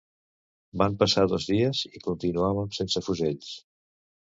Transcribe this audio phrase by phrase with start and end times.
[0.81, 3.55] Van passar dos dies, i continuàvem sense fusells.